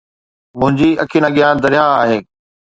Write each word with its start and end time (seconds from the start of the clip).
منهنجي 0.59 0.89
اکين 1.03 1.23
اڳيان 1.29 1.55
درياهه 1.63 1.93
آهي 2.03 2.19